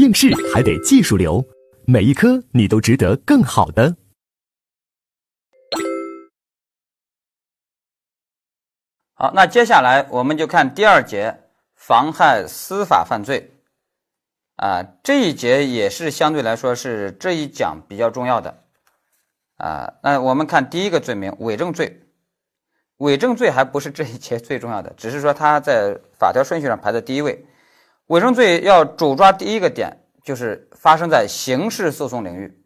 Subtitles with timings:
[0.00, 1.44] 应试还得技术流，
[1.86, 3.94] 每一科你都值得更好的。
[9.12, 11.42] 好，那接下来我们就看第二节
[11.74, 13.52] 妨害司法犯罪。
[14.56, 18.64] 啊，这一节也是相对来说是这一讲比较重要的。
[19.56, 22.00] 啊，那我们看第一个罪名伪证罪。
[22.96, 27.44] 伪证罪还不是这一节最重要的，只是说它在法条顺序上排在第一位。
[28.10, 32.60] 伪证罪要主抓第一个点，就是发生在刑事诉讼领域，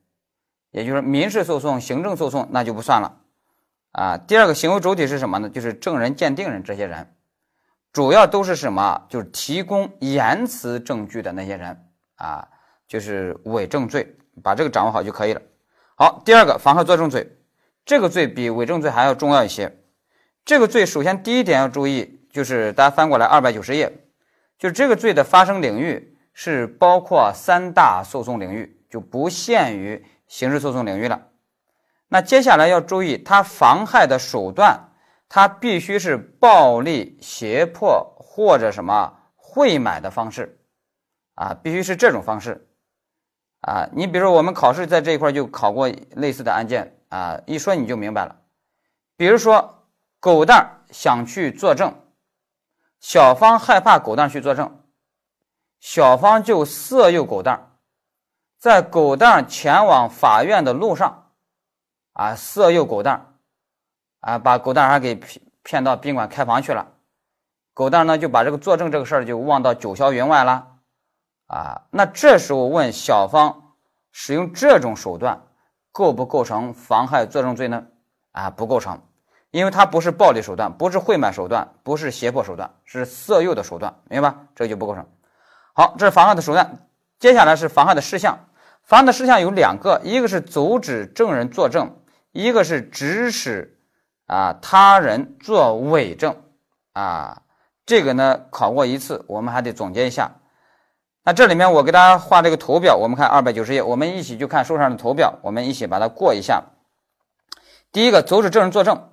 [0.71, 3.21] 也就是民事诉讼、行政诉讼那就不算了。
[3.93, 5.51] 啊，第二个行为主体是什么呢？
[5.51, 7.15] 就是证人、鉴定人这些人，
[7.93, 9.05] 主要都是什么？
[9.11, 11.79] 就是提供言辞证据的那些人
[12.15, 12.49] 啊，
[12.89, 15.43] 就是伪证罪，把这个掌握好就可以了。
[15.95, 17.37] 好，第二个妨害作证罪，
[17.85, 19.77] 这个罪比伪证罪还要重要一些。
[20.43, 23.93] 这个罪首先第一点要注意，就是大家翻过来二百九十页，
[24.59, 31.29] 就这个罪的发生领域是包括三大诉讼领域，就不限于刑事诉讼领域了。
[32.09, 34.93] 那接下来要注意，它妨害的手段，
[35.29, 40.59] 它必须是暴力、胁迫或者什么贿买的方式，
[41.35, 42.67] 啊，必须是这种方式，
[43.61, 48.37] 啊，你比如说我们考试在这一块就考过类似的案件，啊，一说你就明白了，
[49.17, 49.71] 比如说。
[50.21, 51.95] 狗蛋想去作证，
[53.07, 54.81] 小芳害怕狗蛋去作证，
[55.79, 57.77] 小芳就色诱狗蛋，
[58.59, 61.31] 在狗蛋前往法院的路上，
[62.15, 63.35] 啊，色诱狗蛋，
[64.21, 66.93] 啊，把狗蛋还给骗骗到宾馆开房去了，
[67.75, 70.67] 狗蛋呢就把这个作证这个事儿就忘到九霄云外了，
[71.49, 73.75] 啊，那这时候问小芳
[74.13, 75.47] 使用这种手段
[75.93, 77.87] 构不构成妨害作证罪呢？
[78.33, 78.99] 啊，不构成。
[79.55, 84.41] 因为它不是暴力手段，不是贿买手段，不是胁迫手段，是色诱的手段，明白吧？
[84.57, 85.07] 这就不构成。
[85.73, 86.89] 好，这是妨害的手段。
[87.21, 88.49] 接下来是妨害的事项。
[88.83, 91.99] 妨害的事项有两个，一个是阻止证人作证，
[92.33, 93.79] 一个是指使
[94.27, 96.35] 啊他人作伪证
[96.93, 97.43] 啊。
[97.87, 100.33] 这个呢考过一次，我们还得总结一下。
[101.23, 106.65] 那这里面我给大家画这个图表，我们看二百九十页，我们一起就看书上的图表，我们一起把它过一下。
[107.93, 109.11] 第一个，阻止证人作证。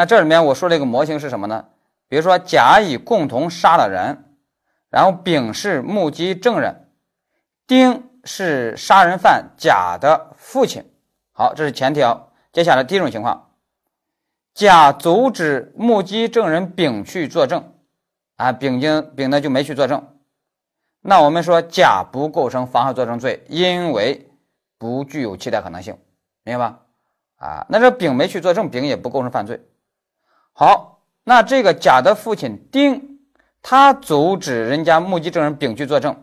[0.00, 1.66] 那这里面我说这个模型是什么呢？
[2.08, 4.24] 比如说甲乙共同杀了人，
[4.88, 6.88] 然后丙是目击证人，
[7.66, 10.90] 丁是杀人犯甲的父亲。
[11.32, 12.32] 好，这是前条。
[12.50, 13.50] 接下来第一种情况，
[14.54, 17.74] 甲阻止目击证人丙去作证，
[18.36, 20.02] 啊，丙经丙呢就没去作证。
[21.02, 24.30] 那我们说甲不构成妨害作证罪，因为
[24.78, 25.98] 不具有期待可能性，
[26.42, 26.80] 明白吧？
[27.36, 29.62] 啊，那这丙没去作证，丙也不构成犯罪。
[30.60, 33.18] 好，那这个甲的父亲丁，
[33.62, 36.14] 他阻止人家目击证人丙去作证，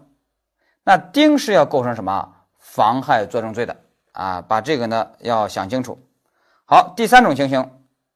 [0.83, 3.75] 那丁是要构成什么妨害作证罪的
[4.11, 4.39] 啊？
[4.47, 5.97] 把这个呢要想清楚。
[6.65, 7.67] 好，第三种情形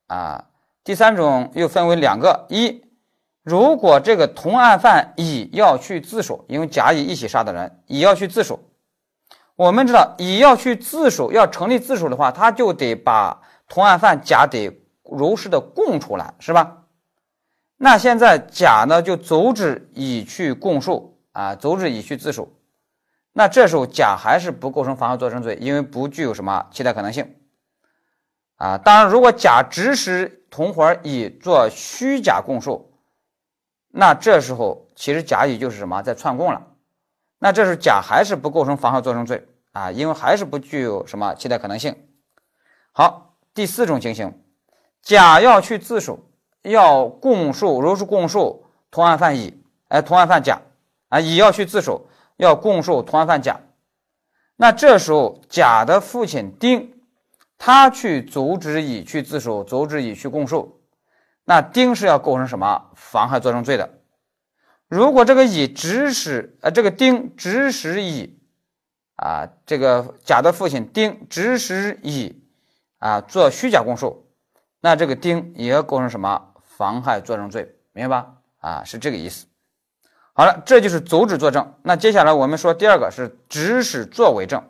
[0.05, 0.45] 啊，
[0.83, 2.83] 第三种又分为两个：一，
[3.41, 8.59] 如果这个同案犯乙要去自首，因为甲乙一起杀的人，乙要去自首，
[9.55, 14.77] 我们知道乙要去自首，要成立自首的话，他就得把同案犯甲得。
[15.11, 16.77] 如实的供出来是吧？
[17.77, 22.47] 那现在甲呢就阻止乙去供述啊，阻止乙去自首。
[23.33, 27.35] 那这时候甲还是不构成妨害作证罪，因为不具有什么期待可能性
[28.57, 28.77] 啊。
[28.77, 32.93] 当然，如果甲指使同伙乙做虚假供述，
[33.89, 36.67] 那这时候其实甲乙就是什么在串供了。
[37.39, 41.95] 那这时候甲还是不构成妨害作证罪啊，因为还是不具有什么期待可能性。
[42.91, 44.37] 好，第四种情形。
[45.01, 46.19] 甲要去自首，
[46.61, 50.61] 要供述，如实供述同案犯乙，哎，同案犯甲，
[51.09, 52.07] 啊，乙要去自首，
[52.37, 53.59] 要供述同案犯甲。
[54.55, 57.01] 那这时候，甲的父亲丁，
[57.57, 60.81] 他去阻止乙去自首，阻止乙去供述，
[61.45, 63.89] 那丁是要构成什么妨害作证罪的？
[64.87, 68.39] 如果这个乙指使，呃，这个丁指使乙，
[69.15, 72.43] 啊，这个甲的父亲丁指使乙，
[72.99, 74.20] 啊，做虚假供述。
[74.81, 78.33] 那这个丁也要构成什么妨害作证罪，明白吧？
[78.59, 79.45] 啊，是这个意思。
[80.33, 81.75] 好了，这就是阻止作证。
[81.83, 84.63] 那接下来我们说第二个是指使作伪证。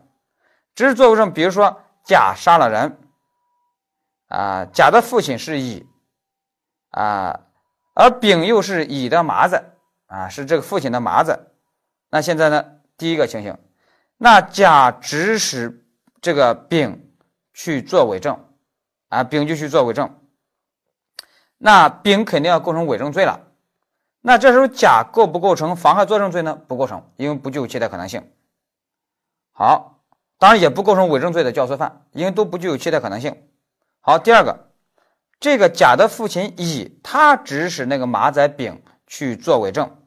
[0.75, 2.97] 指使作伪证，比如说甲杀了人，
[4.27, 5.87] 啊，甲的父亲是乙，
[6.89, 7.41] 啊，
[7.93, 9.63] 而丙又是乙的麻子，
[10.07, 11.53] 啊，是这个父亲的麻子。
[12.09, 12.65] 那现在呢，
[12.97, 13.57] 第一个情形，
[14.17, 15.85] 那甲指使
[16.19, 17.13] 这个丙
[17.53, 18.37] 去做伪证。
[19.11, 20.09] 啊，丙就去做伪证，
[21.57, 23.41] 那丙肯定要构成伪证罪了。
[24.21, 26.55] 那这时候甲构不构成妨害作证罪呢？
[26.55, 28.31] 不构成，因为不具有期待可能性。
[29.51, 29.99] 好，
[30.39, 33.35] 当然也不构成伪证罪的教唆犯，因为都不具有期待可能性。
[33.99, 34.69] 好，第二个，
[35.41, 39.97] 这个甲的父亲乙，他指使那个马仔丙去做伪证，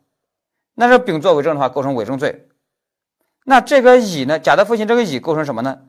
[0.72, 2.48] 那这丙做伪证的话，构成伪证罪。
[3.44, 4.38] 那这个乙呢？
[4.38, 5.82] 甲的父亲这个乙构成什么呢？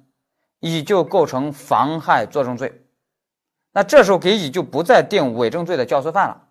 [0.60, 2.85] 乙就构成妨害作证罪。
[3.76, 6.42] 那这时候给乙就不再定伪证罪的教唆犯了。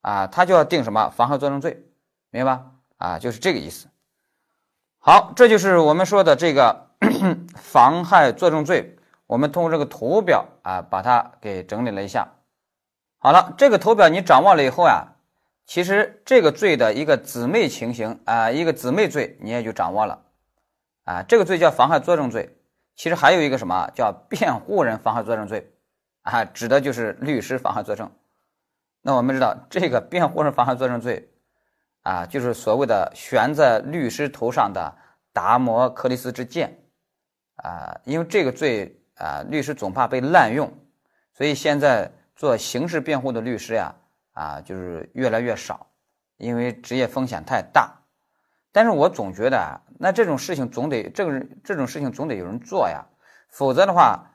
[0.00, 1.84] 啊，他就要定什么妨害作证罪，
[2.30, 2.64] 明白吧？
[2.96, 3.86] 啊，就是这个意思。
[4.98, 6.88] 好，这就是我们说的这个
[7.54, 8.96] 妨害作证罪。
[9.26, 12.26] 我们通过这个图表啊，把它给整理了一下。
[13.18, 15.06] 好了，这个图表你掌握了以后呀，
[15.66, 20.22] 其实这个罪的一个姊妹情形啊，一个姊妹罪你也就掌握了。
[21.04, 22.56] 啊，这个罪叫妨害作证罪，
[22.96, 25.73] 其实还有一个什么叫辩护人妨害作证罪
[26.24, 28.10] 啊，指的就是律师妨害作证。
[29.02, 31.28] 那我们知道，这个辩护人妨害作证罪，
[32.02, 34.96] 啊，就是所谓的悬在律师头上的
[35.34, 36.78] 达摩克里斯之剑，
[37.56, 40.72] 啊，因为这个罪啊，律师总怕被滥用，
[41.34, 43.94] 所以现在做刑事辩护的律师呀，
[44.32, 45.86] 啊，就是越来越少，
[46.38, 48.00] 因为职业风险太大。
[48.72, 53.04] 但是我总觉得啊，那这种事情总得这个这种事情总得有人做呀，
[53.50, 54.33] 否则的话，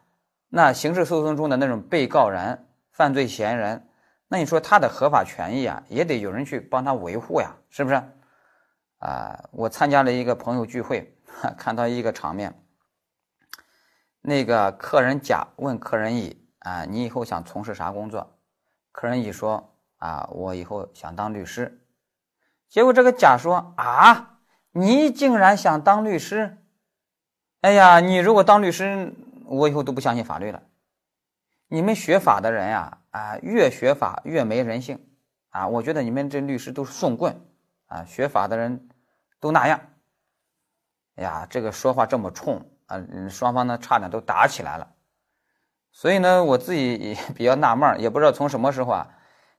[0.49, 3.87] 那刑事诉讼中的那种被告人、犯罪嫌疑人。
[4.27, 7.95] 那你说他的合法权益啊，也得有人去帮他维护呀，是不是？
[8.99, 11.15] 啊，我参加了一个朋友聚会，
[11.57, 12.53] 看到一个场面，
[14.21, 18.37] 那个客人甲问客人乙啊，你以后想从事啥工作？
[18.91, 21.81] 客人乙说啊，我以后想当律师。
[22.67, 24.39] 结果这个甲说啊，
[24.73, 26.57] 你竟然想当律师？
[27.61, 29.13] 哎呀，你如果当律师，
[29.49, 30.63] 我以后都不相信法律了。
[31.67, 32.95] 你们学法的人呀。
[33.11, 35.03] 啊，越学法越没人性
[35.49, 35.67] 啊！
[35.67, 37.41] 我觉得你们这律师都是送棍
[37.87, 38.87] 啊，学法的人
[39.39, 39.81] 都那样。
[41.15, 44.93] 哎呀，这个说话这么冲啊，双方呢差点都打起来了。
[45.91, 49.07] 所以呢，我自己也比较纳闷也不知道从什么时候啊，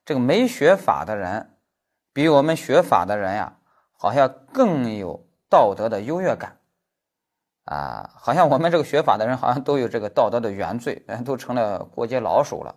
[0.05, 1.57] 这个没学法的人
[2.13, 3.57] 比我们学法的人呀，
[3.91, 6.60] 好像更有道德的优越感
[7.71, 12.75] 啊，好像我们这个学法的人好像都有这个道德的原罪，都成了过街老鼠了。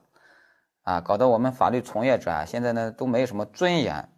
[0.85, 4.09] 啊，搞得我们法律从业者啊，现在呢都没有什么尊严，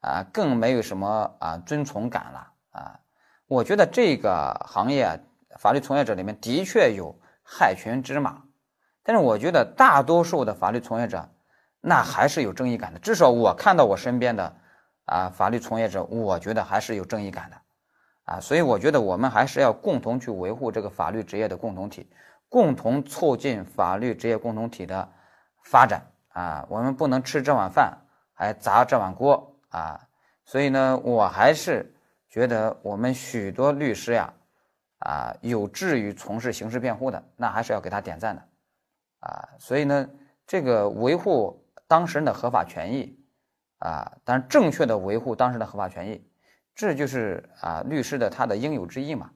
[0.00, 3.00] 啊，更没有什么啊尊崇感了啊。
[3.48, 5.20] 我觉得这个行业
[5.58, 8.42] 法律从业者里面的确有害群之马，
[9.02, 11.28] 但是我觉得大多数的法律从业者
[11.80, 13.00] 那还是有正义感的。
[13.00, 14.54] 至少我看到我身边的
[15.06, 17.56] 啊法律从业者，我觉得还是有正义感的
[18.32, 18.40] 啊。
[18.40, 22.08] 所以我觉得我们还是要共同去维护这个法律职业的共同体，
[22.48, 25.08] 共同促进法律职业共同体的。
[25.64, 27.96] 发展啊，我们不能吃这碗饭
[28.34, 30.08] 还砸这碗锅啊！
[30.44, 31.94] 所以呢，我还是
[32.28, 34.34] 觉得我们许多律师呀，
[34.98, 38.42] 啊，有志于从事刑事辩护的，那还是要给他点赞的
[39.20, 39.48] 啊！
[39.56, 40.10] 所以呢，
[40.48, 43.16] 这个维护当事人的合法权益
[43.78, 46.28] 啊，但正确的维护当事人的合法权益，
[46.74, 49.30] 这就是啊律师的他的应有之义嘛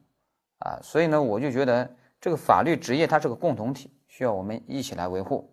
[0.59, 0.81] 啊！
[0.83, 5.53] 所以呢，我就觉得这个法律职业它是个共同体，需要我们一起来维护。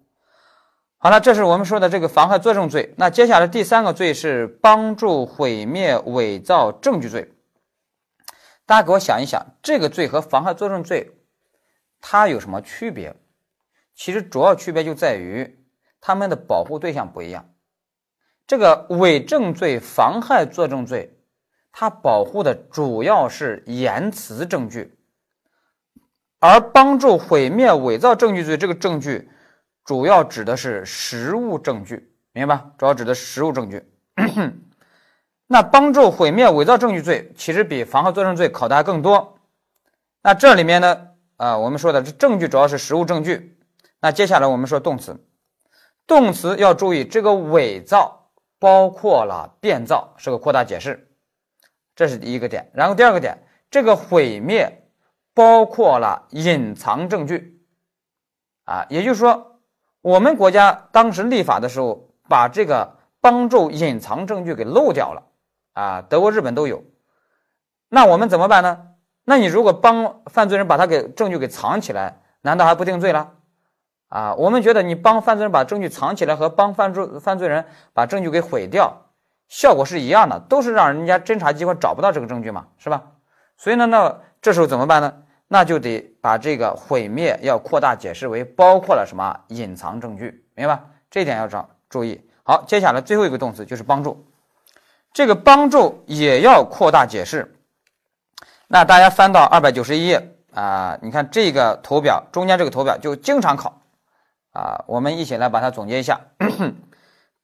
[0.97, 2.93] 好了，这是我们说的这个妨害作证罪。
[2.97, 7.33] 那接下来第三个罪是帮助毁灭、伪造证据罪。
[8.65, 11.11] 大家给我想一想，这个罪和妨害作证罪
[11.99, 13.13] 它有什么区别？
[13.93, 15.65] 其实主要区别就在于
[15.99, 17.49] 他们的保护对象不一样。
[18.47, 21.12] 这个伪证罪、妨害作证罪，
[21.73, 24.95] 它保护的主要是言辞证据，
[26.39, 29.29] 而帮助毁灭、伪造证据罪这个证据。
[29.83, 32.71] 主要指的是实物证据，明白吧？
[32.77, 33.83] 主要指的是实物证据。
[35.47, 39.39] 那帮助毁灭、伪造证据罪，其实比妨害作证罪考的还更多。
[40.21, 43.57] 那这里面呢，啊，我们说的这证据主要是实物证据。
[43.99, 45.21] 那接下来我们说动词，
[46.07, 51.12] 动词要注意，这个伪造包括了变造，是个扩大解释，
[51.95, 52.69] 这是第一个点。
[52.73, 53.37] 然后第二个点，
[53.69, 54.83] 这个毁灭
[55.33, 57.61] 包括了隐藏证据，
[58.65, 59.49] 啊，也就是说。
[60.03, 65.23] 我们国家当时立法的时候，把这个帮助隐藏证据给漏掉了，
[65.71, 66.83] 啊，德国、日本都有。
[67.87, 68.87] 那我们怎么办呢？
[69.23, 73.31] 那你如果帮犯罪人把他给证据给藏起来，难道还不定罪了？
[74.09, 79.02] 啊，我们觉得你帮犯罪人把证据藏起来和帮犯罪犯罪人把证据给毁掉，
[79.47, 83.03] 效果是一样的，都是让人家侦查机关找不到这个证据嘛，是吧？
[83.57, 85.13] 所以呢，那这时候怎么办呢？
[85.47, 90.83] 那就得把这个毁灭要扩大解释为包括了什么隐藏证据，明白吧？
[91.11, 92.19] 这一点要找注意。
[92.43, 94.25] 好，接下来最后一个动词就是帮助。
[95.13, 97.55] 这个帮助也要扩大解释。
[98.67, 103.81] 那大家翻到二百九十一页啊，你看这个图表中间这个图表就经常考
[104.53, 106.19] 啊，我们一起来把它总结一下。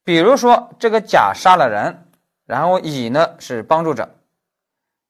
[0.03, 2.07] 比如说这个甲杀了人，
[2.45, 4.09] 然后乙呢是帮助者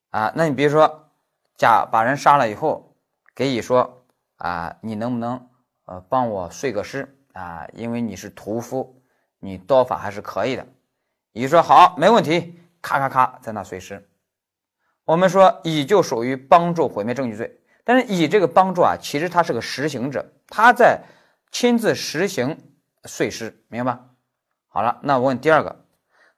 [0.09, 1.09] 啊，那你比如说
[1.55, 2.95] 甲把人杀了以后，
[3.33, 4.05] 给乙说
[4.37, 5.49] 啊，你能不能
[5.85, 7.67] 呃帮我碎个尸啊？
[7.73, 9.01] 因为你是屠夫，
[9.39, 10.65] 你刀法还是可以的。
[11.31, 14.09] 乙说好，没问题，咔咔咔在那碎尸。
[15.05, 21.01] 我们说乙就属于帮助毁灭证据罪，但是乙这个帮助啊，其实他是个实行者，他在
[21.51, 22.57] 亲自实行
[23.05, 24.05] 碎尸，明白吧？
[24.71, 25.83] 好了，那我问第二个，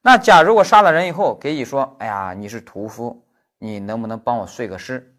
[0.01, 5.15] 那甲如果杀了人以后，给乙说，哎呀，你是屠夫，你能不能帮我碎个尸？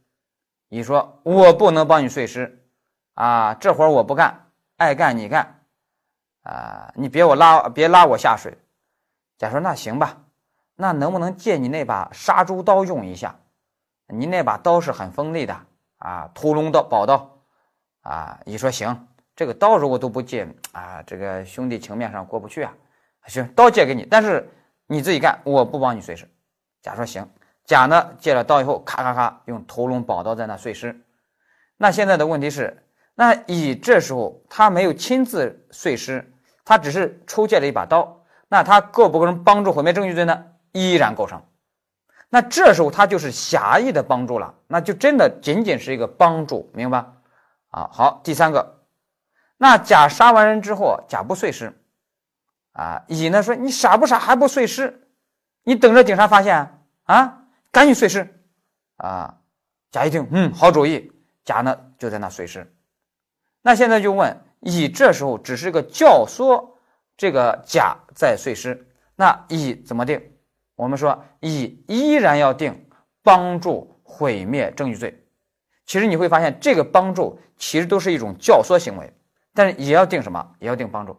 [0.71, 2.67] 乙说，我不能帮你碎尸，
[3.13, 4.47] 啊，这活我不干，
[4.79, 5.61] 爱干你干，
[6.45, 8.57] 啊，你别我拉，别拉我下水。
[9.37, 10.25] 甲说，那行吧，
[10.75, 13.39] 那能不能借你那把杀猪刀用一下？
[14.09, 15.55] 你那把刀是很锋利的
[15.99, 17.39] 啊，屠龙刀、宝刀，
[18.01, 22.73] 啊，乙说行，这个刀如果都不借啊，这个兄弟情面上过不去啊。
[23.29, 24.49] 行，刀借给你，但是
[24.87, 26.29] 你自己干，我不帮你碎尸。
[26.81, 27.29] 甲说行。
[27.65, 31.01] 甲呢借了刀以后，咔咔咔用屠龙宝刀在那碎尸。
[31.77, 36.33] 那现在的问题是，那乙这时候他没有亲自碎尸，
[36.65, 40.45] 他只是出借了一把刀，那他构不构成帮助毁灭证据罪呢？
[40.73, 41.41] 依然构成。
[42.29, 46.99] 那这时候他就是狭义的帮助了，那就真的仅仅是一个帮助，明白？
[47.71, 48.83] 啊，好，第三个，
[49.57, 51.73] 那甲杀完人之后，甲不碎尸。
[52.73, 55.09] 啊，乙呢说你傻不傻还不碎尸？
[55.65, 57.45] 你等着警察发现啊？
[57.71, 58.43] 赶紧碎尸！
[58.97, 59.39] 啊，
[59.91, 61.11] 甲一听，嗯，好主意。
[61.45, 62.73] 甲呢就在那碎尸。
[63.63, 66.77] 那现在就问乙，这时候只是个教唆
[67.17, 68.87] 这个甲在碎尸，
[69.17, 70.21] 那乙怎么定？
[70.77, 72.89] 我们说乙依然要定
[73.23, 75.27] 帮助毁灭证据罪。
[75.85, 79.13] 其实你会发现，这个帮助其实都是一种教唆行为，
[79.53, 80.55] 但是也要定什么？
[80.59, 81.17] 也要定帮助。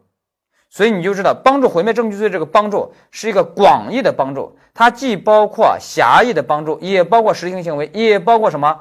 [0.74, 8.80] 所以你就知道，帮助毁灭证据罪这个帮助是一个广义的帮助，它既包括狭义的帮助，也包括实行行为，也包括什么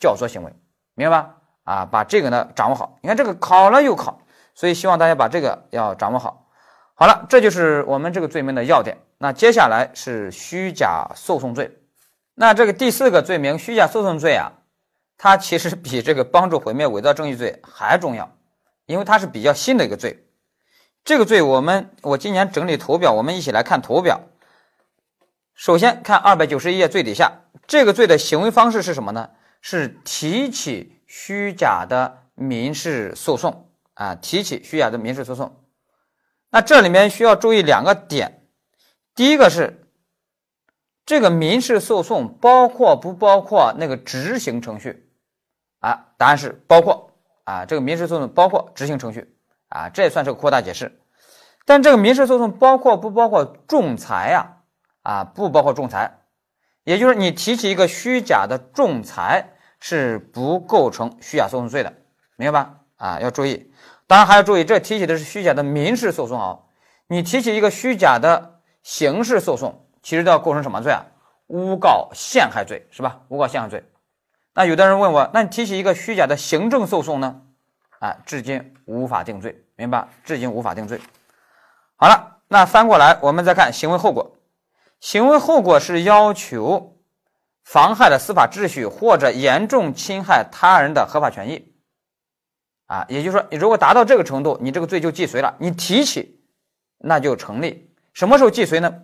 [0.00, 0.50] 教唆行为，
[0.94, 1.34] 明白吧？
[1.64, 2.96] 啊，把这个呢掌握好。
[3.02, 4.18] 你看这个考了又考，
[4.54, 6.46] 所以希望大家把这个要掌握好。
[6.94, 8.96] 好了，这就是我们这个罪名的要点。
[9.18, 11.78] 那接下来是虚假诉讼罪。
[12.34, 14.50] 那这个第四个罪名虚假诉讼罪啊，
[15.18, 18.30] 它其实比这个帮助毁灭伪造证据罪还重要，
[18.86, 20.18] 因为它是比较新的一个罪。
[21.04, 24.22] 这个罪，我们我今年整理图表，我们一起来看图表。
[25.52, 29.28] 首先看二百九十一页最底下，这个罪的行为方式是什么呢？
[29.60, 35.60] 是提起虚假的民事诉讼啊，提起虚假的民事诉讼。
[36.50, 38.46] 那这里面需要注意两个点，
[39.14, 39.86] 第一个是
[41.04, 45.10] 这个民事诉讼包括不包括那个执行程序
[45.80, 46.12] 啊？
[46.16, 47.10] 答案是包括
[47.44, 49.30] 啊，这个民事诉讼包括执行程序。
[49.68, 51.00] 啊，这也算是个扩大解释，
[51.64, 54.58] 但这个民事诉讼包括不包括仲裁呀？
[55.02, 56.20] 啊，不包括仲裁，
[56.84, 61.92] 也就是你提起一个虚假的仲裁是不构成虚假诉讼罪的，
[62.36, 62.74] 明白吧？
[62.96, 63.70] 啊，要注意，
[64.06, 66.58] 当然还要注意，这提起的是虚假的民事诉讼啊，
[67.08, 71.04] 你提起一个虚假的刑事诉讼，其实都要构成什么罪啊？
[71.48, 73.20] 诬告陷害罪是吧？
[73.28, 73.84] 诬告陷害罪。
[74.54, 77.42] 那有的人问我，那你提起一个虚假的行政诉讼呢？
[78.04, 79.64] 啊，至今无法定罪。
[79.76, 81.00] 明白，至今无法定罪。
[81.96, 84.36] 好了，那翻过来，我们再看行为后果。
[85.00, 86.98] 行为后果是要求
[87.64, 91.72] 妨害了司法秩序或者严重侵害他人的合法权益。
[92.88, 95.56] 啊，也就是说，你如果达到这个程度，你这个罪就既遂了。
[95.58, 96.44] 你提起，
[96.98, 97.90] 那就成立。
[98.12, 98.94] 什么时候既遂呢？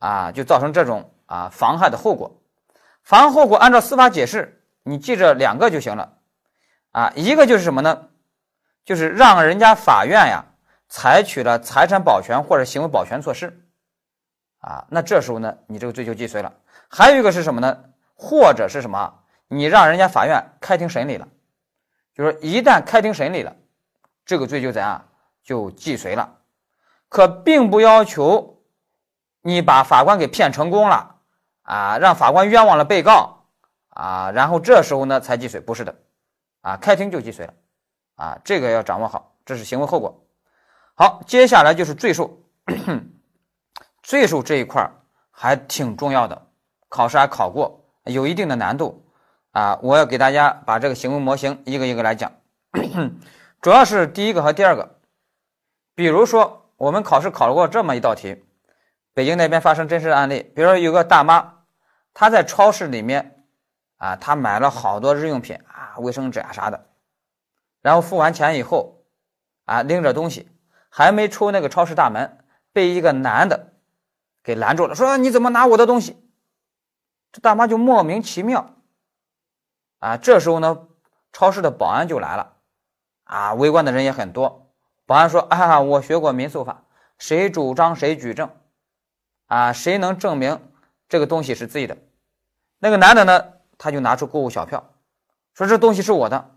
[0.00, 2.42] 啊，就造成这种啊妨害的后果。
[3.04, 6.18] 妨害后果按照司法解释，你记着两个就行了。
[6.92, 8.08] 啊，一个就是什么呢？
[8.84, 10.44] 就是让人家法院呀
[10.88, 13.64] 采取了财产保全或者行为保全措施，
[14.58, 16.52] 啊，那这时候呢，你这个罪就既遂了。
[16.88, 17.84] 还有一个是什么呢？
[18.14, 19.20] 或者是什么？
[19.48, 21.28] 你让人家法院开庭审理了，
[22.14, 23.54] 就说一旦开庭审理了，
[24.24, 25.08] 这个罪就怎样
[25.42, 26.38] 就既遂了。
[27.08, 28.62] 可并不要求
[29.42, 31.16] 你把法官给骗成功了
[31.62, 33.44] 啊，让法官冤枉了被告
[33.90, 35.94] 啊，然后这时候呢才既遂，不是的，
[36.62, 37.54] 啊，开庭就既遂了。
[38.16, 40.24] 啊，这个要掌握好，这是行为后果。
[40.94, 42.44] 好，接下来就是罪数，
[44.02, 44.88] 罪数这一块
[45.30, 46.46] 还挺重要的，
[46.88, 49.04] 考试还考过，有一定的难度
[49.50, 49.78] 啊。
[49.82, 52.30] 我要给大家把这个行为模型一个一个来讲，
[53.60, 54.98] 主要是第一个和第二个。
[55.94, 58.44] 比如说，我们考试考过这么一道题：
[59.14, 61.64] 北京那边发生真实的案例，比如说有个大妈，
[62.14, 63.31] 她在超市里面
[64.02, 66.88] 啊，她买了好多日用品啊，卫生纸啊啥的，
[67.80, 69.04] 然后付完钱以后
[69.64, 70.48] 啊，拎着东西
[70.88, 73.74] 还没出那个超市大门，被一个男的
[74.42, 76.20] 给拦住了，说你怎么拿我的东西？
[77.30, 78.74] 这大妈就莫名其妙
[80.00, 80.88] 啊，这时候呢，
[81.32, 82.56] 超市的保安就来了
[83.22, 84.74] 啊，围观的人也很多，
[85.06, 86.84] 保安说啊，我学过民诉法，
[87.18, 88.50] 谁主张谁举证。
[89.46, 90.58] 啊，谁能证明
[91.08, 91.96] 这个东西是自己的？
[92.78, 93.61] 那个男的呢？
[93.82, 94.92] 他就拿出购物小票，
[95.54, 96.50] 说这东西是我的。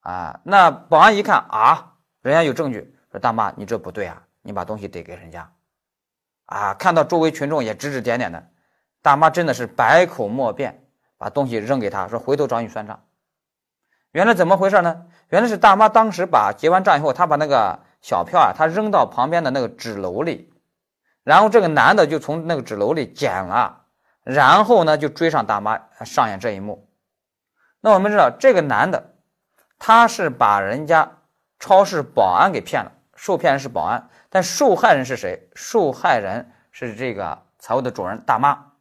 [0.00, 5.52] 啊，那保安一看啊，人家有证据，说大妈你这不对啊，你把东西得给人家。
[6.46, 8.48] 啊，看到周围群众也指指点点的，
[9.02, 10.86] 大妈真的是百口莫辩，
[11.18, 13.04] 把东西扔给他说回头找你算账。
[14.12, 15.04] 原来怎么回事呢？
[15.28, 20.54] 原来是大妈当时把结完账以后，她把那个小票啊，她扔到旁边的那个纸篓里。
[21.22, 23.83] 然后这个男的就从那个纸篓里捡了，
[24.24, 26.88] 然后呢就追上大妈上演这一幕。
[27.80, 29.14] 那我们知道这个男的，
[29.78, 31.18] 他是把人家
[31.58, 35.48] 超市保安给骗了，受骗人是保安，但受害人是谁？
[35.54, 38.72] 受害人是这个财务的主人大妈。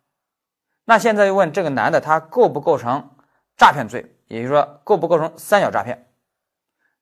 [0.85, 3.11] 那现在又问这个男的他构不构成
[3.57, 4.15] 诈骗罪？
[4.27, 6.07] 也就是说构不构成三角诈骗？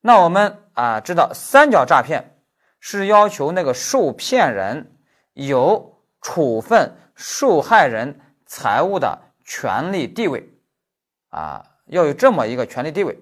[0.02, 2.42] 那我们啊知道三角诈骗
[2.80, 4.98] 是要求那个受骗人。
[5.34, 8.20] 有处分受害人
[8.52, 10.46] 财务的权利地位，
[11.30, 13.18] 啊，要有这么一个权利地位，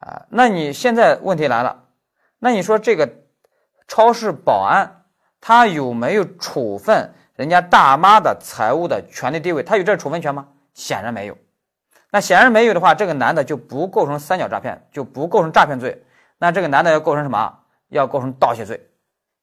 [0.00, 1.84] 啊，那你现在问题来了，
[2.38, 3.10] 那你说这个
[3.88, 5.06] 超市保安
[5.40, 9.62] 他有没有处分人家大妈的财务的权利地位？
[9.62, 10.46] 他有这处分权吗？
[10.74, 11.38] 显然没有。
[12.10, 16.04] 那显然没有的话，这个男的就不构成三角诈骗，就不构成诈骗罪。
[16.36, 17.58] 那这个男的要构成什么？
[17.88, 18.90] 要构成盗窃罪。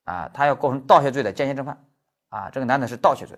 [0.04, 1.84] 啊，他要构成盗窃罪的间接正犯，
[2.30, 3.36] 啊，这个男的是盗窃罪。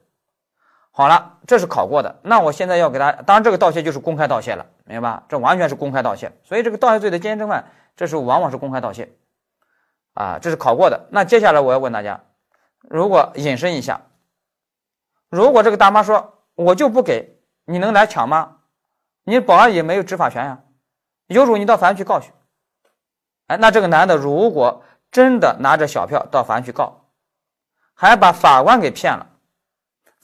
[0.91, 2.19] 好了，这是考过的。
[2.24, 5.24] 那我现在要给他，当然这个盗窃就是公开盗窃了，明白吧？
[5.29, 6.32] 这完全是公开盗窃。
[6.43, 9.10] 所以这个盗窃罪的间接正犯，这时候往往是公开盗窃，
[10.13, 11.08] 啊，这是考过的。
[11.12, 12.21] 那接下来我要问大家，
[12.82, 14.02] 如果引申一下，
[15.30, 18.58] 如果这个大妈说我就不给，你能来抢吗？
[19.23, 20.60] 你保安也没有执法权呀，
[21.28, 22.32] 有种你到法院去告去。
[23.47, 24.84] 哎，那这个男的如果。
[25.12, 27.08] 真的拿着小票到法院去告，
[27.95, 29.25] 还把法官给骗了，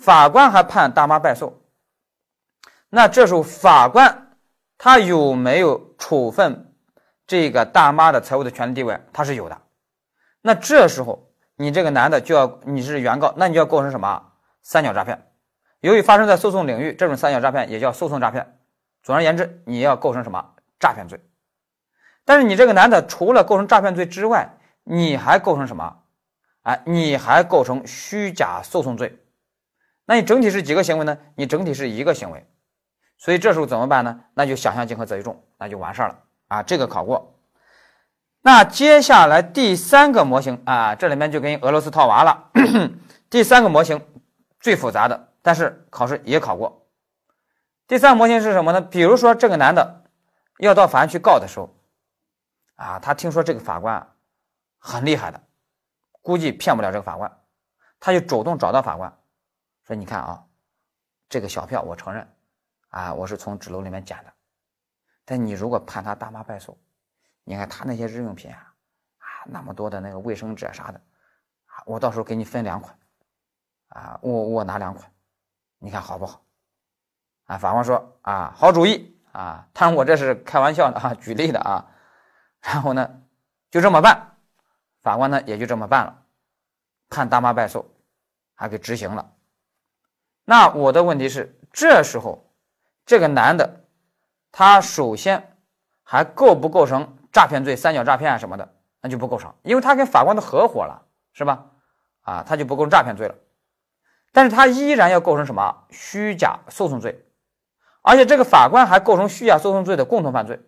[0.06, 1.63] 法官还判大妈败诉。
[2.89, 4.38] 那这时候法官
[4.78, 6.76] 他有没有处分
[7.26, 9.00] 这个大妈的财务的权利地位？
[9.12, 9.60] 他是有的。
[10.44, 15.28] 那这时候你这个男的就要你是原告，那你就要构成什么三角诈骗？
[15.80, 18.60] 由于发生在诉讼领域，这种三角诈骗也叫诉讼诈骗。
[19.02, 21.20] 总而言之，你要构成什么诈骗罪？
[22.26, 26.04] 但是你这个男的除了构成诈骗罪之外，你还构成什么？
[26.62, 29.20] 哎，你还构成虚假诉讼罪。
[30.06, 31.18] 那你整体是几个行为呢？
[31.36, 32.46] 你整体是一个行为。
[33.18, 34.20] 所以这时候怎么办呢？
[34.34, 36.63] 那就想象竞合择一重，那就完事儿了啊。
[36.63, 37.39] 这个考过。
[38.41, 42.52] 那接下来第三个模型啊，这里面就跟俄罗斯套娃了。
[43.30, 44.00] 第三个模型
[44.60, 46.88] 最复杂的，但是考试也考过。
[47.88, 48.82] 第三个模型是什么呢？
[48.82, 50.04] 比如说这个男的
[50.60, 51.76] 要到法院去告的时候，
[52.76, 54.08] 啊，他听说这个法官。
[54.88, 55.41] 很厉害的，
[56.22, 57.39] 估计骗不了这个法官，
[58.00, 59.12] 他就主动找到法官，
[59.86, 60.45] 说：“你看啊，
[61.30, 62.28] 这个小票我承认，
[62.89, 64.34] 啊，我是从纸篓里面捡的，
[65.24, 66.78] 但你如果判他大妈败诉，
[67.43, 68.74] 你看他那些日用品啊，
[69.17, 71.00] 啊，那么多的那个卫生纸啥的，
[71.65, 72.98] 啊，我到时候给你分两款，
[73.89, 75.12] 啊，我我拿两款，
[75.78, 76.43] 你看好不好？”
[77.45, 81.91] 啊，法官说：“啊，好主意啊，当然我这是开玩笑的啊，举例的啊，
[82.62, 83.21] 然后呢，
[83.69, 84.32] 就这么办。”
[85.04, 86.26] 法官呢也就这么办了，
[87.10, 87.86] 判大妈败诉，
[88.56, 89.35] 还给执行了。
[90.45, 92.49] 那我的问题是，这时候
[93.05, 93.81] 这个男的，
[94.51, 95.58] 他首先
[96.03, 98.73] 还构不构成诈骗罪、三角诈骗啊什么的？
[99.01, 101.03] 那就不构成，因为他跟法官都合伙了，
[101.34, 101.65] 是吧？
[102.21, 103.36] 啊，他就不构成诈骗罪了。
[104.31, 105.86] 但是他依然要构成什么？
[105.89, 107.25] 虚假诉讼罪，
[108.01, 110.60] 而且这个法官还构成虚假诉讼罪的共同犯罪。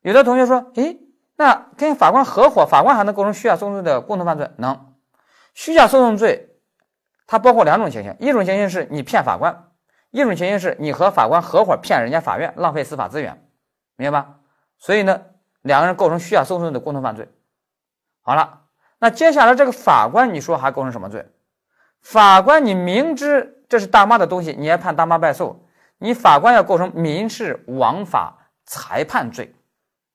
[0.00, 0.98] 有的同学说，诶。
[1.34, 4.50] 那跟法官合伙，法官还能构成虚假诉讼罪的共同犯罪？
[4.58, 4.94] 能。
[5.54, 6.51] 虚假诉讼罪
[7.32, 9.70] 它包括两种情形，一种情形是你骗法官，
[10.10, 13.42] 一种情形是你和法官合伙骗人家法院，浪费司法资源，
[13.96, 14.34] 明白吧？
[14.76, 15.18] 所以呢，
[15.62, 17.26] 两个人构成虚假诉讼的共同犯罪。
[18.20, 18.64] 好了，
[18.98, 21.26] 那接下来这个法官，你说还构成什么罪？
[22.02, 25.66] 法官，你明知这是大妈的东西，你还判大妈败诉，
[25.96, 29.54] 你法官要构成民事枉法裁判罪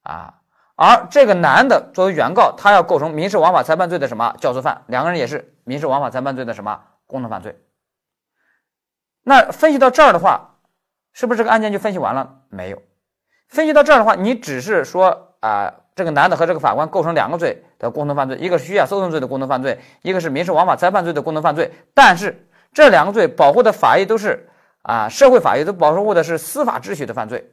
[0.04, 0.36] 啊。
[0.76, 7.60] 而这个男的作为原告，他要构成民事枉法裁判罪的什么教唆犯，两个人也是民事枉法裁判罪的什么共同犯罪。
[9.24, 10.60] 那分析到这儿的话，
[11.12, 12.44] 是不是这个案件就分析完了？
[12.50, 12.82] 没有，
[13.50, 21.72] 分析到这儿的话，你只是说啊，这个男的和这个法官构成两个罪的共同犯罪，一个是虚假诉讼罪的共同犯罪，一个是民事枉法裁判罪的共同犯罪。
[21.94, 24.48] 但是这两个罪保护的法益都是
[24.84, 27.52] 啊，社会法益都保护的是司法秩序的犯罪。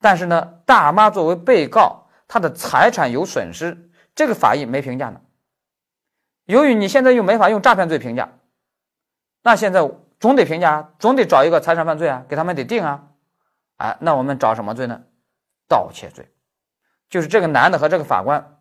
[0.00, 5.20] 但是呢，大妈作为被告，她的财产有损失，这个法益没评价呢。
[6.44, 8.28] 由于你现在又没法用诈骗罪评价，
[9.42, 13.08] 那现在总得评价，总得找一个财产犯罪啊，给他们得定啊。
[13.76, 15.00] 哎，那我们找什么罪呢？
[15.68, 16.28] 盗窃罪，
[17.08, 18.58] 就是这个男的和这个法官，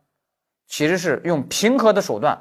[0.68, 2.38] 其实是用平和的手段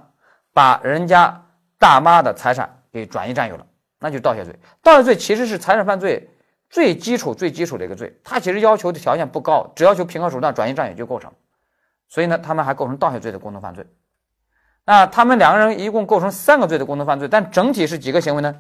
[0.52, 1.44] 把人家
[1.78, 3.66] 大妈的财产给转移占有了，
[3.98, 4.58] 那就盗窃罪。
[4.82, 6.28] 盗窃罪其实是财产犯罪。
[6.70, 11.30] 最基础、最基础的一个罪，它其实要求的条件不高，只要求平和手段转移占有就构成。
[12.08, 13.86] 所以呢，他们还构成盗窃罪的共同犯罪。
[14.84, 18.54] 那他们两个人一共构成三个罪的共同犯罪，但整体是几个行为呢？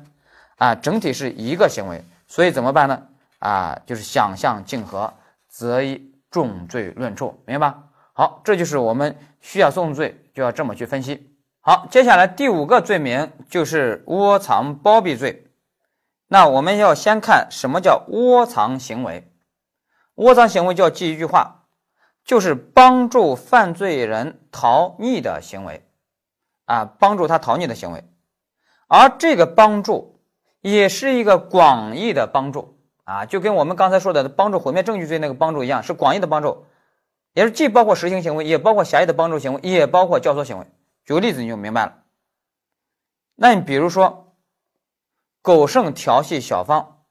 [0.56, 2.04] 啊，整体是一个行为。
[2.28, 3.02] 所以怎么办呢？
[3.40, 5.12] 啊，就是想象竞合，
[5.48, 7.82] 择一重罪论处，明白吧？
[8.14, 11.28] 好，这就是我们需要诉讼罪就要这么去分析。
[11.60, 15.46] 好，接下来第五个罪名就是窝藏包庇罪。
[16.28, 19.30] 那我们要先看什么叫窝藏行为，
[20.14, 21.64] 窝藏行为就要记一句话，
[22.24, 25.84] 就是帮助犯罪人逃匿的行为，
[26.64, 28.04] 啊，帮助他逃匿的行为，
[28.88, 30.20] 而这个帮助
[30.60, 36.66] 也是一个广义的帮助啊，就跟我们刚才说的帮助毁灭证据罪那个帮助一样，是广义的帮助，
[37.32, 40.66] 也是既包括实行行为，也包括狭义的帮助行为，也包括教唆行为。
[41.04, 42.02] 举个例子你就明白了，
[43.34, 44.20] 那你比如说。
[45.44, 47.02] 狗剩调戏小芳，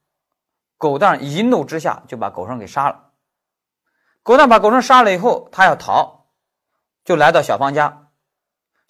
[0.77, 3.09] 狗蛋一怒之下就把狗剩给杀了。
[4.23, 6.27] 狗蛋把狗剩杀了以后，他要逃，
[7.03, 8.07] 就来到小芳家，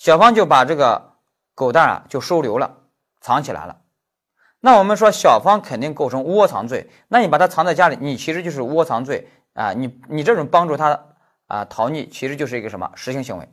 [0.02, 1.14] 小芳就把这个
[1.54, 2.76] 狗蛋啊就收留了，
[3.20, 3.84] 藏起来了。
[4.60, 9.74] 那我们说小芳肯定构成窝藏罪，那你把它藏在家里，你其实就是窝藏罪啊！
[9.74, 11.00] 你你这种帮助他
[11.46, 13.48] 啊逃匿，其实就是一个什么实行行为。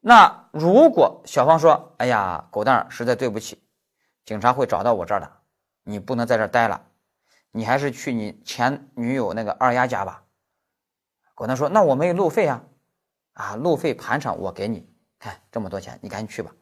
[0.00, 3.62] 那如果小芳说：“哎呀，狗蛋实在对不起。”
[4.24, 5.30] 警察会找到我这儿的，
[5.84, 6.80] 你不能在这儿待了，
[7.50, 10.22] 你还是去你前女友那个二丫家吧。
[11.34, 12.64] 狗蛋说：“那我没有路费啊，
[13.32, 16.52] 啊，路费盘缠我给你，看这么多钱，你赶紧去吧。”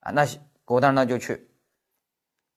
[0.00, 0.26] 啊，那
[0.64, 1.50] 狗蛋那就去。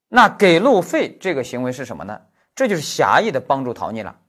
[0.08, 2.22] 那给路费这个行为是什么呢？
[2.56, 4.20] 这就是狭义的帮助逃匿了，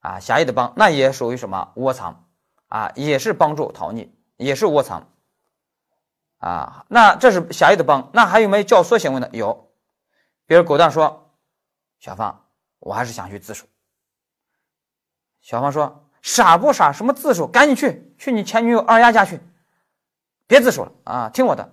[0.00, 2.28] 啊，狭义的帮，那也属于什么窝藏，
[2.66, 5.10] 啊，也是帮助逃匿，也是窝藏。
[6.38, 9.28] 啊，那这是狭义的帮，那还有没有教唆行为呢？
[9.32, 9.72] 有，
[10.46, 11.34] 比如狗蛋说
[11.98, 12.46] ：“小芳，
[12.78, 13.66] 我还是想去自首。”
[15.42, 16.92] 小芳说：“傻不傻？
[16.92, 17.48] 什么自首？
[17.48, 19.40] 赶紧去，去你前女友二丫家去，
[20.46, 21.30] 别自首了啊！
[21.32, 21.72] 听我的。”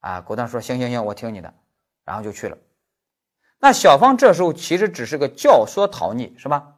[0.00, 1.54] 啊，狗蛋说：“行行行，我听你的。”
[2.04, 2.58] 然后就去了。
[3.58, 6.74] 那小芳这时候其实只是个教唆逃匿，是吧？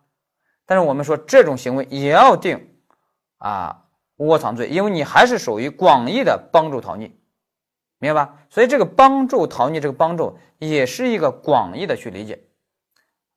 [0.67, 2.71] 但是我们说这种行为也要定
[3.39, 3.87] 啊。
[4.17, 7.11] 窝藏罪，因为你还是属于广义的帮助逃匿，
[7.97, 8.37] 明白吧？
[8.51, 12.39] 所以这个帮助逃匿，这个帮助也是一个广义的去理解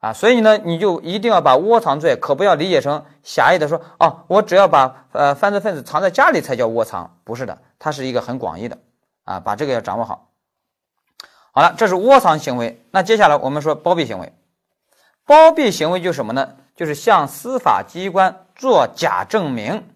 [0.03, 0.11] 啊。
[0.11, 8.77] 所以呢，你就一定要把窝藏罪可不要理解成狭义的说哦，我只要把呃犯罪分子藏在家里才叫窝藏，不是的，它是一个很广义的
[9.23, 10.29] 啊，把这个要掌握好。
[11.53, 12.83] 好了，这是窝藏行为。
[12.91, 14.33] 那接下来我们说包庇行为，
[15.25, 16.55] 包庇行为就是什么呢？
[16.75, 19.89] 就是向司法机关作假证明。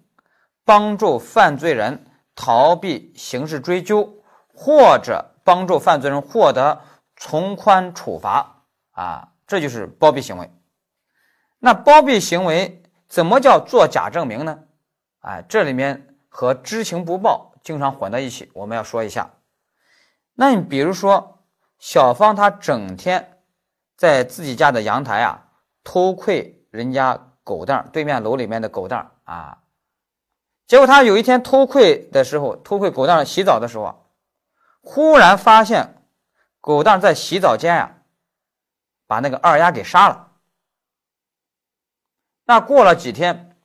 [0.66, 4.18] 帮助犯罪人逃避刑事追究，
[4.54, 6.82] 或者帮助犯罪人获得
[7.16, 10.52] 从宽处罚啊，这就是包庇行为。
[11.58, 14.60] 那包庇行为怎么叫作假证明呢？
[15.22, 19.32] 哎，这里面和知情不报经常混在一起，我们要说一下。
[20.36, 21.40] 那你比如说，
[21.80, 23.40] 小芳她整天
[23.96, 25.50] 在自己家的阳台啊
[25.84, 29.58] 偷窥人家狗蛋儿对面楼里面的狗蛋儿啊。
[30.68, 33.96] 结果他有一天偷窥的时候，偷窥狗蛋洗澡的时候啊，
[34.82, 36.04] 忽然发现
[36.60, 37.97] 狗蛋在洗澡间呀，
[39.08, 40.32] 把那个二丫给杀了。
[42.44, 43.58] 那过了几天，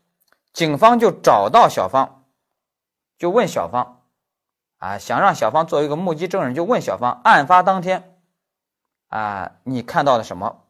[0.52, 2.24] 警方就找到小芳，
[3.18, 4.02] 就问小芳，
[4.78, 8.18] 啊，想让小芳做一个目击证人，就问小芳，案发当天，
[9.08, 10.64] 啊，你看到了什么？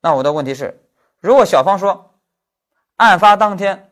[0.00, 0.86] 那我的问题是，
[1.20, 2.20] 如果小芳说，
[2.96, 3.84] 案发当天。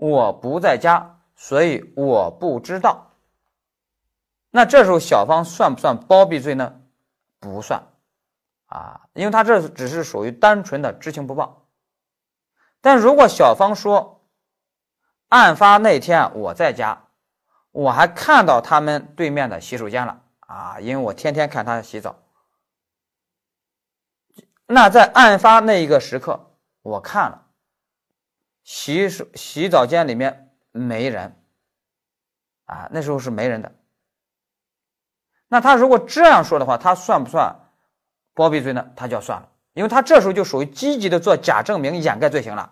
[0.00, 3.10] 我不在家，所以我不知道。
[4.50, 6.80] 那这时候小芳算不算包庇罪呢？
[7.40, 7.82] 不算，
[8.68, 11.68] 啊，因为他这只是属于单纯的知情不报。
[12.80, 14.24] 但如果小芳说，
[15.28, 17.06] 案发那天我在家，
[17.70, 22.16] 我还看到他们对面的洗手间了啊，因为我天天看他洗澡。
[24.66, 27.46] 那在案发那一个时刻，我看了
[28.64, 31.42] 洗手洗澡间里面没人
[32.66, 33.74] 啊，那时候是没人的。
[35.48, 37.67] 那他如果这样说的话，他算不算
[38.38, 38.86] 包庇罪呢？
[38.94, 42.70] 他就要算了，因为他这时候就属于积极的做假证明掩盖罪行了。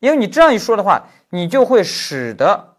[0.00, 2.76] 因为你这样一说的话，你就会使得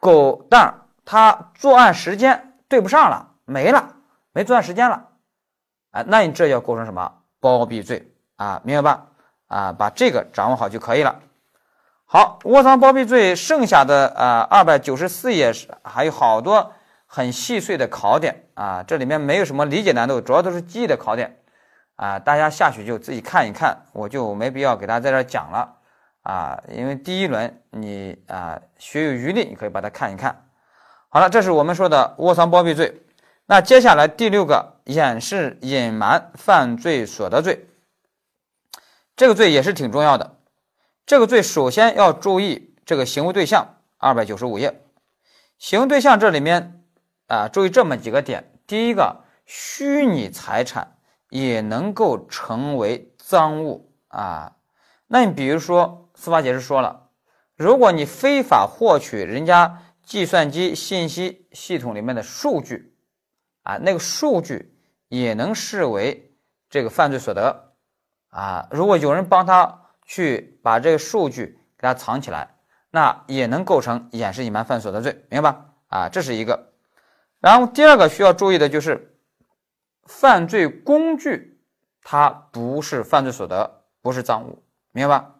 [0.00, 3.94] 狗蛋他作案时间对不上了，没了，
[4.32, 5.08] 没作案时间了，
[5.92, 8.60] 啊，那你这要构成什么包庇罪啊？
[8.64, 9.06] 明白吧？
[9.46, 11.20] 啊，把这个掌握好就可以了。
[12.04, 16.72] 好，窝藏包庇罪剩下的啊二百九十四页是还有好多
[17.06, 21.41] 很细碎的考点啊，这里面没有什么理解难度，主要都是记忆的考点
[22.02, 25.76] 啊，大家下去就自己看一看，我就没必要给大家在这讲了。
[26.22, 30.48] 啊，因为第一轮你啊学有余力，你可以把它看一看。
[31.10, 33.02] 好了，这是我们说的窝藏包庇罪。
[33.46, 37.68] 那接下来第六个掩饰隐瞒犯罪所得罪，
[39.14, 40.38] 这个罪也是挺重要的。
[41.06, 44.82] 这个罪首先要注意这个行为对象，二百九十五页，
[45.56, 46.82] 行为对象这里面
[47.28, 48.50] 啊注意这么几个点。
[48.66, 50.91] 第一个，虚拟财产
[51.32, 54.54] 也能够成为赃物啊。
[55.08, 55.98] 那你比如说。
[56.14, 57.08] 司法解释说了，
[57.56, 62.94] 如果你非法获取人家计算机信息系统里面的数据，
[63.62, 66.36] 啊，那个数据也能视为
[66.68, 67.72] 这个犯罪所得，
[68.28, 72.56] 啊，如果有人帮他去把这个数据给他藏起来，
[72.90, 75.64] 那也能构成掩饰隐瞒犯罪所得罪，明白吧？
[75.88, 76.72] 啊，这是一个。
[77.40, 79.11] 然后第二个需要注意的就是，
[80.04, 81.60] 犯罪工具
[82.02, 85.34] 它不是犯罪所得，不是赃物，明白吧？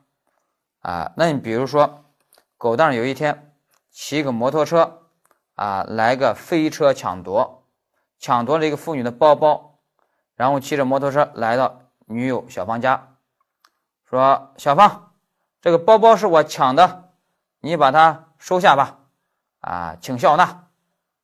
[0.80, 2.04] 啊，那你比如说，
[2.56, 3.54] 狗蛋有一天
[3.90, 5.02] 骑个摩托车，
[5.54, 7.64] 啊，来个飞车抢夺，
[8.18, 9.78] 抢夺了一个妇女的包包，
[10.34, 13.16] 然后骑着摩托车来到女友小芳家，
[14.08, 15.12] 说：“小芳，
[15.60, 17.10] 这个包包是我抢的，
[17.60, 18.98] 你把它收下吧，
[19.60, 20.68] 啊，请笑纳。”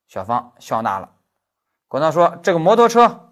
[0.07, 1.11] 小芳笑纳了。
[1.87, 3.28] 狗蛋说：“这个摩托车，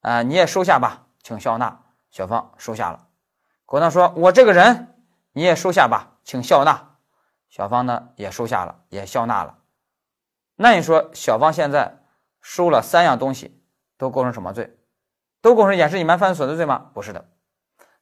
[0.00, 3.06] 啊，你也收下吧，请笑纳。”小芳收下了。
[3.66, 4.94] 狗蛋说：“我这个人。”
[5.32, 6.96] 你也收下吧，请笑纳。
[7.48, 9.58] 小芳呢也收下了，也笑纳了。
[10.56, 12.02] 那你说，小芳现在
[12.40, 13.62] 收了三样东西，
[13.96, 14.76] 都构成什么罪？
[15.40, 16.90] 都构成掩饰隐瞒犯罪所得罪吗？
[16.92, 17.28] 不是的，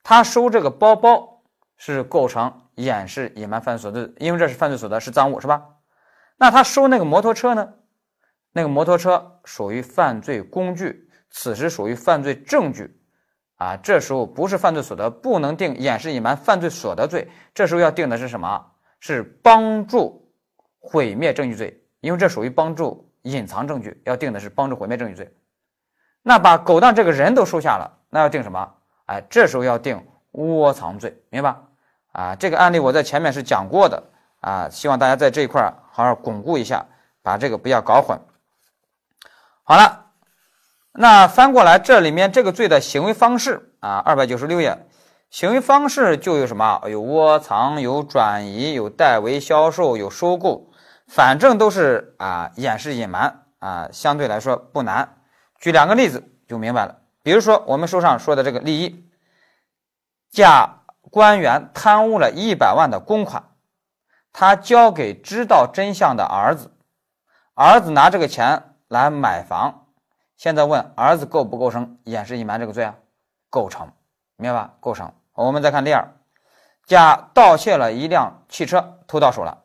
[0.02, 1.42] 他收这个包包
[1.76, 5.66] 是构成掩饰隐瞒犯罪所得，因为这是犯罪所得，是赃物，是吧？
[6.38, 7.74] 那他收那个摩托车呢？
[8.52, 13.00] 那个摩托车属于犯罪工具，此时属于犯罪证据。
[13.56, 17.26] 啊，这时候不是犯罪所得，不能定掩饰隐瞒犯罪所得罪。
[17.54, 18.66] 这时候要定的是什么？
[19.00, 20.30] 是帮助
[20.78, 25.34] 毁灭证据罪，因为这属于帮助隐藏证据，要定的是帮助毁灭证据罪。
[26.20, 28.74] 那把狗蛋这个人都收下了，那要定什么？
[29.06, 31.62] 哎，这时候要定窝藏罪，明白吧？
[32.12, 34.02] 啊，这个案例我在前面是讲过的
[34.40, 35.62] 啊，希望大家在这一块
[35.92, 36.84] 好好巩固一下，
[37.22, 38.20] 把这个不要搞混。
[39.62, 40.05] 好了。
[40.98, 44.86] 那翻过来，这里面这个罪的行为方式啊，二百九十六页，
[45.28, 46.80] 行为方式就有什么？
[46.88, 50.70] 有窝藏，有转移，有代为销售，有收购，
[51.06, 55.16] 反正都是啊掩饰隐瞒啊，相对来说不难。
[55.60, 56.96] 举两个例子就明白了。
[57.22, 59.04] 比如说我们书上说的这个例一，
[60.30, 60.80] 甲
[61.10, 63.44] 官员贪污了一百万的公款，
[64.32, 66.70] 他交给知道真相的儿子，
[67.54, 69.82] 儿子拿这个钱来买房。
[70.36, 72.94] 现在问儿子构不构成掩饰隐瞒这个罪啊？
[73.48, 73.90] 构成，
[74.36, 74.74] 明白吧？
[74.80, 75.12] 构成。
[75.32, 76.06] 我们再看第二，
[76.84, 79.64] 甲盗窃了一辆汽车，偷到手了，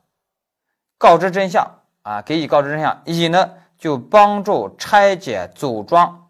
[0.97, 6.29] 告知真相啊，给乙告知真相，乙呢就帮助拆解组装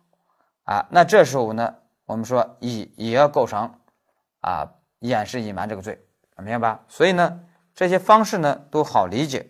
[0.63, 1.75] 啊，那这时候呢，
[2.05, 3.73] 我们说乙也要构成
[4.41, 6.03] 啊掩饰隐瞒这个罪，
[6.37, 6.79] 明白吧？
[6.87, 7.39] 所以呢，
[7.75, 9.47] 这些方式呢都好理解。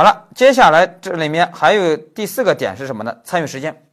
[0.00, 3.20] 好了，接下来这里面还有第四个点是什么呢？
[3.22, 3.84] 参与时间。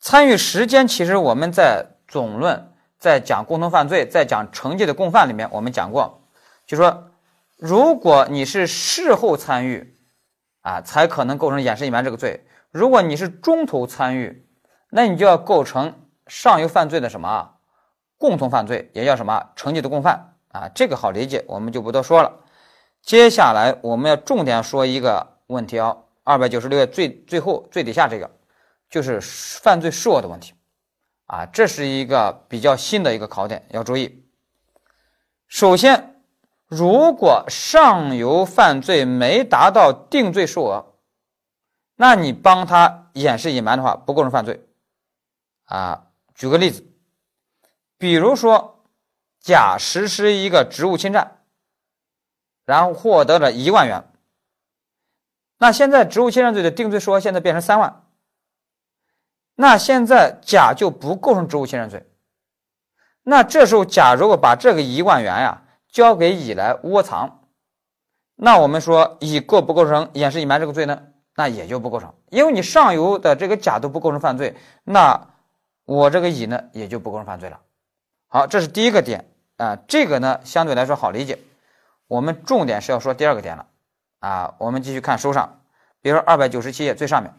[0.00, 6.22] 参与时间，其实我们在总论、在讲共同犯罪、在讲惩戒的共犯里面，我们讲过，
[6.66, 7.10] 就说
[7.58, 9.98] 如果你是事后参与，
[10.62, 14.48] 啊，才可能构成掩饰隐瞒这个罪；如果你是中途参与，
[14.88, 15.92] 那你就要构成
[16.26, 17.52] 上游犯罪的什么啊
[18.16, 20.70] 共同犯罪，也叫什么惩戒的共犯啊？
[20.74, 22.32] 这个好理解，我们就不多说了。
[23.02, 28.30] 接下来我们要重点说一个问题啊，二百九十六页最最后最底下这个，
[28.90, 30.52] 就是犯罪数额的问题
[31.26, 34.24] 啊，这是一个比较新的一个考点，要注意。
[35.46, 36.22] 首先，
[36.66, 40.94] 如果上游犯罪没达到定罪数额，
[41.96, 44.68] 那你帮他掩饰隐瞒的话，不构成犯罪。
[45.64, 46.86] 啊，举个例子，
[47.96, 48.84] 比如说
[49.40, 51.37] 甲实施一个职务侵占，
[52.68, 54.04] 然后获得了一万元，
[55.56, 58.04] 那现在职务侵占罪的定罪数额现在变成三万，
[59.54, 62.06] 那现在甲就不构成职务侵占罪。
[63.22, 67.44] 那这时候甲如果把这个一万元呀交给乙来窝藏，
[68.34, 71.02] 那我们说乙构不构成掩饰隐瞒这个罪呢？
[71.36, 74.54] 那也就不构成，因为你上游的这个甲都不构成犯罪，
[74.84, 75.28] 那。
[75.90, 77.58] 我这个乙呢也就不构成犯罪了。
[78.26, 79.24] 好，这是第一个点
[79.56, 81.38] 啊，这个呢相对来说好理解。
[82.08, 83.66] 我们重点是要说第二个点了
[84.18, 84.54] 啊。
[84.58, 85.60] 我们继续看书上，
[86.00, 87.32] 比如说二百九十七页最上面，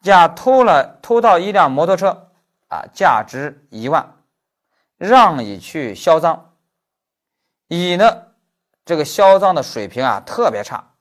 [0.00, 2.30] 甲偷了偷到一辆摩托车
[2.68, 4.14] 啊，价值一万，
[4.96, 6.54] 让乙去销赃。
[7.68, 8.28] 乙呢
[8.84, 10.92] 这个销赃的水平啊特别差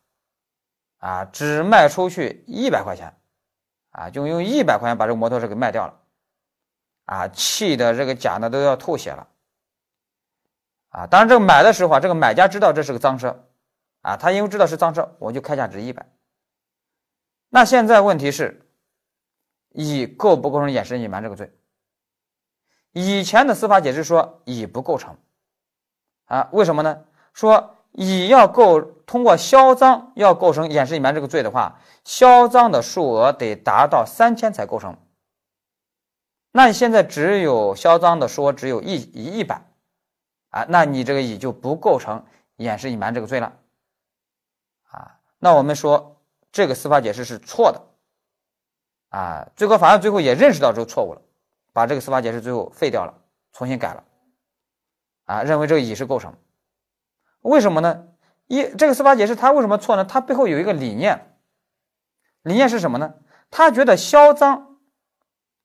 [0.97, 3.15] 啊，只卖出去一百块钱
[3.91, 5.93] 啊，就用一百块钱把这个摩托车给卖掉了。
[7.05, 9.27] 啊，气的这个甲呢都要吐血了，
[10.95, 13.43] 啊，当然这个买的时候啊，这个买家知道这是个赃车，
[13.99, 16.07] 啊，他因为知道是赃车，我就开价值一百。
[17.49, 18.65] 那现在问题是，
[19.73, 21.51] 乙构不构成掩饰隐瞒这个罪？
[22.93, 25.17] 以前的司法解释说乙不构成，
[26.27, 27.03] 啊，为什么呢？
[27.33, 34.97] 说乙要构通过销赃要构成掩饰隐瞒这个罪的话，销赃的数额得达到三千才构成。
[36.53, 39.61] 那你现在只有销赃的说只有一一一百，
[40.55, 43.51] 啊，那你这个乙就不构成掩饰隐瞒这个罪了，
[44.83, 47.81] 啊，那我们说这个司法解释是错的，
[49.09, 51.21] 啊，最高法院最后也认识到这个错误了，
[51.73, 53.13] 把这个司法解释最后废掉了，
[53.51, 54.03] 重新改了，
[55.25, 56.33] 啊，认为这个乙是构成，
[57.41, 58.07] 为什么呢？
[58.47, 60.05] 一这个司法解释它为什么错呢？
[60.05, 61.37] 它背后有一个理念，
[62.43, 63.15] 理念是什么呢？
[63.51, 64.77] 他觉得销赃。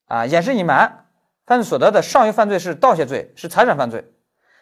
[0.07, 1.07] 啊，掩饰隐瞒
[1.47, 4.13] 犯罪所得的上游犯罪是盗窃罪，是财产犯罪。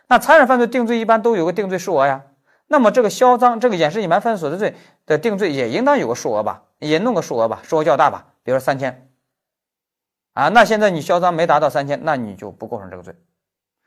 [0.09, 2.25] 那财产犯罪定罪一般都有个定罪数额呀。
[2.67, 4.75] 那么这个销赃、这个掩饰隐瞒犯罪所得罪
[5.07, 6.65] 的定罪也应当有个数额吧？
[6.79, 8.27] 也弄个数额吧，数额较大吧？
[8.43, 9.11] 比如说三千。
[10.35, 13.15] 啊，那现在你销赃没达到三千，那你就不构成这个罪。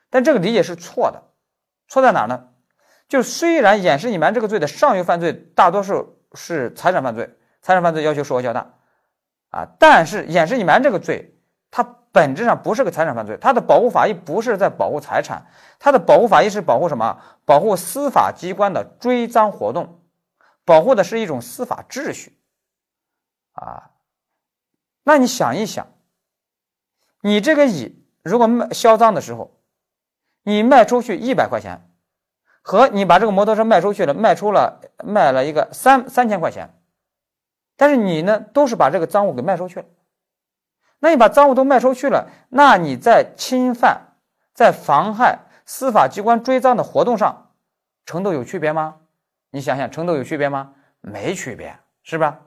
[0.10, 1.24] 但这个理解是错的，
[1.88, 2.48] 错在哪呢？
[3.08, 8.74] 就虽然掩饰隐瞒这个罪的上游犯罪大多数是财产犯罪，财产犯罪要求数额较大
[9.52, 11.38] 啊，但是掩饰隐瞒这个罪。
[11.70, 15.46] 它本质上不是个财产犯罪，它的保护法益不是在保护财产，
[15.80, 17.22] 它的保护法益是保护什么？
[17.46, 20.02] 保护司法机关的追赃活动，
[20.66, 22.38] 保护的是一种司法秩序
[23.54, 23.92] 啊。
[25.04, 25.88] 那你想一想，
[27.22, 29.60] 你这个乙如果卖销赃的时候，
[30.44, 31.90] 你卖出去一百块钱，
[32.62, 36.78] 和你把这个摩托车卖出去了，卖出了卖了一个三三千块钱，
[37.78, 39.86] 但是你呢，都是把这个赃物给卖出去了。
[41.02, 44.14] 那你把赃物都卖出去了，那你在侵犯、
[44.54, 47.50] 在妨害司法机关追赃的活动上，
[48.06, 48.98] 程度有区别吗？
[49.50, 50.74] 你想想，程度有区别吗？
[51.02, 52.40] 没区别，是吧？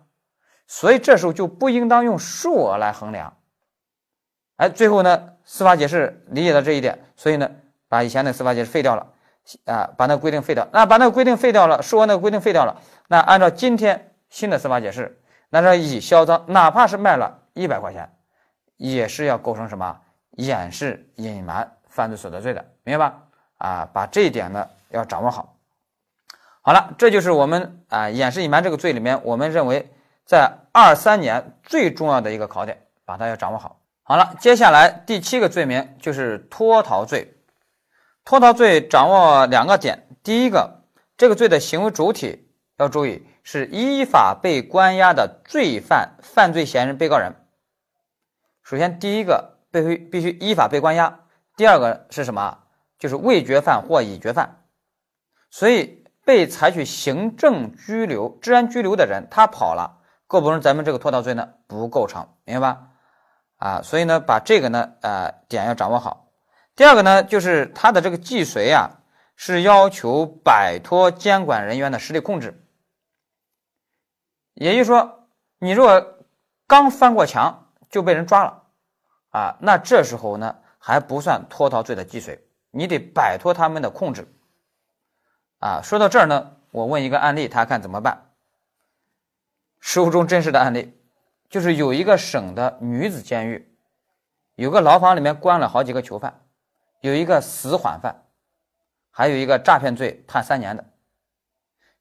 [0.67, 3.37] 所以这时候就不应当用数额来衡量。
[4.57, 7.51] 哎，最后呢，司法解释理解到这一点，所以呢，
[7.89, 9.07] 把以前的司法解释废掉了，
[9.65, 10.69] 啊，把那个规定废掉。
[10.73, 18.09] 那把那个规定废掉了，数额那个规定废掉了，那按照今天新的司法解释，那这乙销赃，哪怕是卖了一百块钱。
[18.77, 20.01] 也是要构成什么
[20.33, 23.19] 掩饰隐瞒犯罪所得罪的，明白吧？
[23.59, 25.57] 啊，把这一点呢要掌握好。
[26.61, 29.91] 好了，这就是我们啊掩饰隐瞒这个罪里面，我们认为
[30.25, 33.81] 在二三年最重要的一个考点，把它要掌握好。
[34.03, 37.35] 好了，接下来第七个罪名就是脱逃罪。
[38.25, 40.83] 脱逃罪掌握两个点，第一个，
[41.17, 47.33] 这个罪的行为主体要注意是依法被关押的罪犯、犯罪嫌疑人、被告人。
[48.65, 51.21] 首先，第一个必须必须依法被关押。
[51.55, 52.61] 第二个是什么？
[52.99, 54.65] 就是未决犯或已决犯。
[55.51, 61.51] 所以，被采取行政拘留、治安拘留的人，他跑了，构不成咱们这个脱逃罪呢？
[61.67, 62.89] 不构成，明白吧？
[63.59, 66.31] 啊，所以呢，把这个呢，呃，点要掌握好。
[66.75, 69.03] 第二个呢，就是他的这个既遂啊，
[69.37, 72.67] 是要求摆脱监管人员的实力控制。
[74.55, 75.29] 也就是说，
[75.59, 76.25] 你如果
[76.67, 77.61] 刚翻过墙。
[77.91, 78.64] 就被人抓了，
[79.35, 82.39] 啊，那这时候呢还不算脱逃罪的既遂，
[82.71, 84.29] 你得摆脱他们的控制，
[85.59, 88.31] 啊，说到这儿呢，我问一个案例，他看怎么办？
[89.81, 90.97] 实务中真实的案例，
[91.51, 93.77] 就是有一个省的女子监狱，
[94.55, 96.41] 有个牢房里面关了好几个囚犯，
[97.01, 98.23] 有一个死缓犯，
[99.11, 100.85] 还有一个诈骗罪判三年的。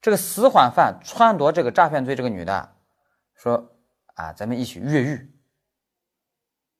[0.00, 2.76] 这个死缓犯撺掇这个诈骗罪这个女的
[3.34, 3.72] 说
[4.14, 5.33] 啊，咱们一起越狱。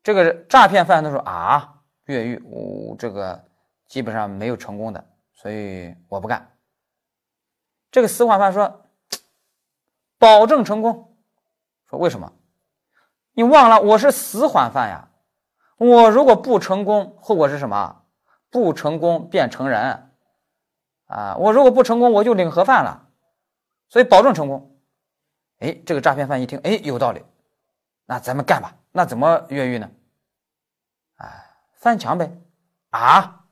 [0.04, 3.44] 这个诈骗犯他说啊，越狱，我这个
[3.88, 6.56] 基本上没有成功的，所以我不干。
[7.90, 8.86] 这个死缓犯说，
[10.18, 11.16] 保证成功。
[11.88, 12.32] 说为什么？
[13.32, 15.08] 你忘了我是死缓犯呀，
[15.78, 18.02] 我如果不成功，后果是什么？
[18.50, 20.12] 不成功变成人
[21.06, 21.34] 啊！
[21.38, 23.08] 我如果不成功，我就领盒饭了，
[23.88, 24.78] 所以保证成功。
[25.60, 27.24] 哎，这个诈骗犯一听，哎，有道理，
[28.04, 28.76] 那咱们干吧。
[28.96, 29.90] 那怎么越狱呢？
[31.16, 32.30] 哎，翻墙呗！
[32.90, 33.46] 啊，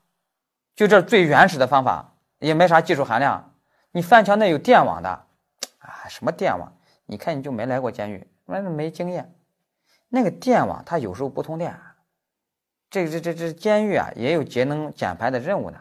[0.73, 3.53] 就这最原始的方法，也没啥技术含量。
[3.91, 6.07] 你翻墙那有电网的啊？
[6.07, 6.73] 什么电网？
[7.05, 9.35] 你看你就没来过监狱，那没经验。
[10.07, 11.77] 那个电网它有时候不通电，
[12.89, 15.77] 这这这这监狱啊也有节能减排的任务呢。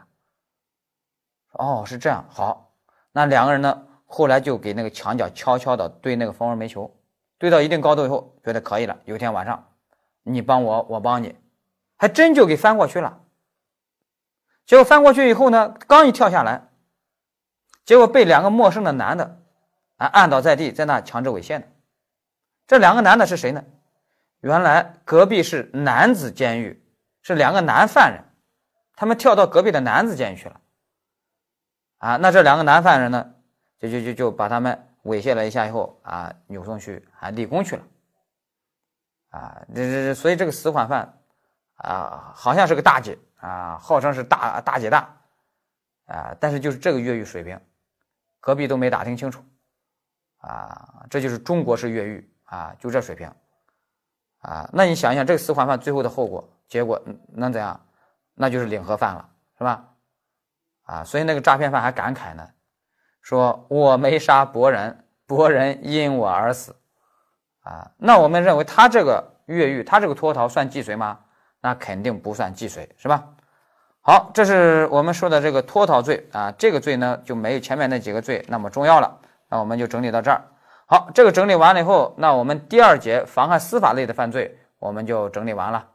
[1.53, 2.73] 哦，是这样，好，
[3.13, 6.93] 那两个人呢，后来就给那个墙角悄悄的堆那个蜂窝煤球，
[7.43, 8.97] 堆到一定高度以后，觉得可以了。
[9.05, 9.68] 有一天晚上，
[10.22, 11.34] 你帮我，我帮你，
[11.97, 13.18] 还真就给翻过去了。
[14.64, 16.68] 结果翻过去以后呢，刚一跳下来，
[17.84, 19.40] 结果被两个陌生的男的
[19.97, 21.64] 啊按倒在地，在那强制猥亵呢。
[22.68, 23.64] 这两个男的是谁呢？
[24.38, 26.80] 原来隔壁是男子监狱，
[27.22, 28.22] 是两个男犯人，
[28.95, 30.61] 他们跳到隔壁的男子监狱去了。
[31.99, 33.34] 啊，那这两个男犯人呢，
[33.80, 37.82] 就就就就把他们猥亵了一下以后啊，扭送去啊立功去了。
[39.30, 41.18] 啊，这这所以这个死缓犯
[41.76, 45.16] 啊，好像是个大姐啊，号称是大大姐大
[46.07, 47.59] 啊，但是就是这个越狱水平，
[48.40, 49.42] 隔壁都没打听清楚
[50.38, 53.32] 啊，这就是中国式越狱啊，就这水平。
[54.40, 57.80] 啊，那你想一想，这个死缓犯最后的后果，结果能怎样？
[58.34, 59.88] 那就是领盒饭了，是吧？
[60.82, 62.50] 啊，所以那个诈骗犯还感慨呢，
[63.23, 66.77] 说我没杀伯仁，伯仁因我而死。
[67.62, 71.20] 啊，那我们认为他这个越狱，他这个脱逃算既遂吗？
[71.61, 73.25] 那肯定不算既遂，是吧？
[74.01, 79.16] 好，这是我们说的这个脱逃罪啊，这个罪呢就没有前面那几个罪那么重要了。
[79.49, 80.43] 那我们就整理到这儿。
[80.87, 85.87] 好，这个整理完了以后，那我们第二节妨害司法类的犯罪，我们就整理完了。